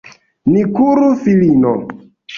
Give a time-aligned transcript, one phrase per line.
[0.53, 1.75] Ni kuru, filino!